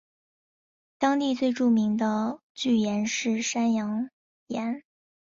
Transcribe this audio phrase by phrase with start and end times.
[0.97, 4.09] 当地最著名的巨岩是山羊
[4.47, 4.81] 岩。